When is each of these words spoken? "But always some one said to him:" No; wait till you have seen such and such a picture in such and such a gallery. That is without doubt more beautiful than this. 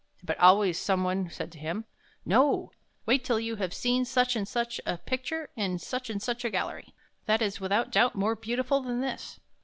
"But 0.23 0.39
always 0.39 0.79
some 0.79 1.03
one 1.03 1.29
said 1.29 1.51
to 1.51 1.59
him:" 1.59 1.85
No; 2.35 2.71
wait 3.05 3.23
till 3.23 3.39
you 3.39 3.57
have 3.57 3.71
seen 3.71 4.03
such 4.03 4.35
and 4.35 4.47
such 4.47 4.81
a 4.83 4.97
picture 4.97 5.51
in 5.55 5.77
such 5.77 6.09
and 6.09 6.19
such 6.19 6.43
a 6.43 6.49
gallery. 6.49 6.95
That 7.27 7.43
is 7.43 7.61
without 7.61 7.91
doubt 7.91 8.15
more 8.15 8.35
beautiful 8.35 8.81
than 8.81 9.01
this. 9.01 9.39